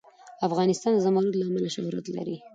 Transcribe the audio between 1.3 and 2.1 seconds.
له امله شهرت